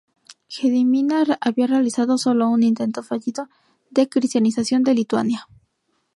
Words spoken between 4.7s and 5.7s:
de Lituania.